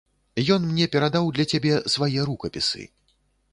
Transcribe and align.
Ён 0.55 0.63
мне 0.69 0.87
перадаў 0.95 1.29
для 1.37 1.45
цябе 1.53 1.73
свае 1.97 2.11
рукапісы. 2.31 2.81